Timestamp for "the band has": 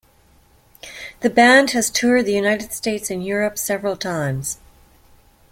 1.19-1.91